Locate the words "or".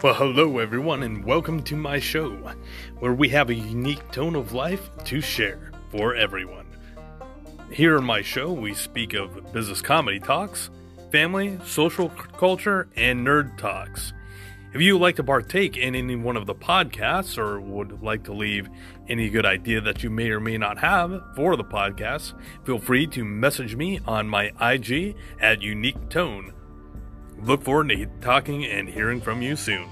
17.36-17.60, 20.30-20.38